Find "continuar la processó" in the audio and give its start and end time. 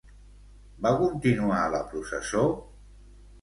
1.01-2.47